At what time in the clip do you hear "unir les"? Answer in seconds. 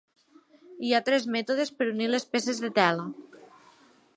1.91-2.25